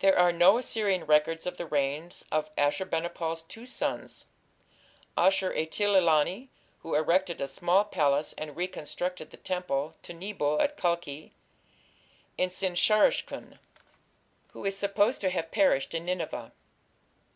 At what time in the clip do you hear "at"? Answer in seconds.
10.58-10.76